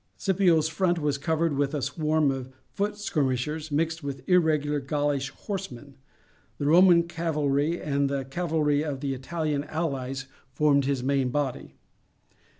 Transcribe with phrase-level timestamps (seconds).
[0.17, 5.93] Scipio's front was covered with a swarm of foot skirmishers mixed with irregular Gaulish horsemen;
[6.57, 11.75] the Roman cavalry and the cavalry of the Italian allies formed his main body.